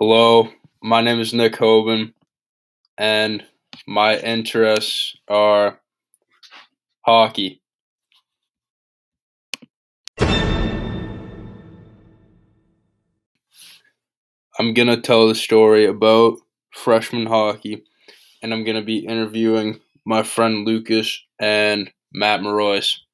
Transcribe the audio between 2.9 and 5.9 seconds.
and my interests are